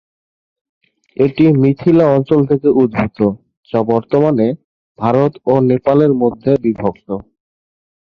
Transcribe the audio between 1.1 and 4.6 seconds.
এটি মিথিলা অঞ্চল থেকে উদ্ভূত, যা বর্তমানে